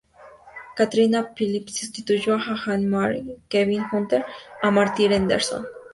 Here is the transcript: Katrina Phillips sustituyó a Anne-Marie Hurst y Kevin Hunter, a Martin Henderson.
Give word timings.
Katrina 0.75 1.31
Phillips 1.35 1.77
sustituyó 1.79 2.33
a 2.33 2.41
Anne-Marie 2.65 3.21
Hurst 3.21 3.37
y 3.37 3.41
Kevin 3.49 3.83
Hunter, 3.93 4.25
a 4.63 4.71
Martin 4.71 5.13
Henderson. 5.13 5.67